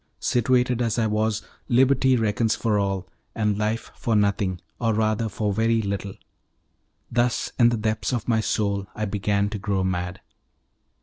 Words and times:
Situated 0.19 0.81
as 0.81 0.97
I 0.97 1.05
was, 1.05 1.43
liberty 1.69 2.15
reckons 2.15 2.55
for 2.55 2.79
all, 2.79 3.07
and 3.35 3.55
life 3.59 3.91
for 3.93 4.15
nothing, 4.15 4.59
or 4.79 4.95
rather 4.95 5.29
for 5.29 5.53
very 5.53 5.79
little. 5.79 6.15
Thus 7.11 7.51
in 7.59 7.69
the 7.69 7.77
depths 7.77 8.11
of 8.11 8.27
my 8.27 8.39
soul 8.41 8.87
I 8.95 9.05
began 9.05 9.47
to 9.51 9.59
grow 9.59 9.83
mad. 9.83 10.19